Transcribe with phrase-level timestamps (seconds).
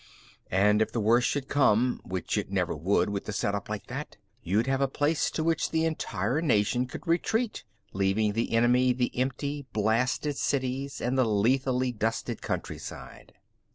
[0.49, 4.17] And if the worst should come which it never would with a setup like that
[4.41, 8.93] you'd have a place to which the entire nation could retreat, leaving to the enemy
[8.93, 13.33] the empty, blasted cities and the lethally dusted countryside.